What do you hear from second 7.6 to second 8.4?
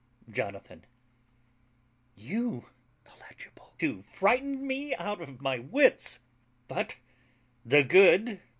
the good